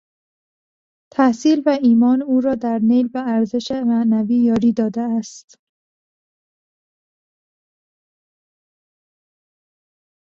تحصیل 1.13 1.59
و 1.65 1.79
ایمان، 1.83 2.21
او 2.21 2.41
را 2.41 2.55
در 2.55 2.79
نیل 2.83 3.07
به 3.07 3.19
ارزش 3.21 3.71
معنوی 3.71 4.35
یاری 4.35 4.73
داده 4.73 5.01
است. 5.01 5.57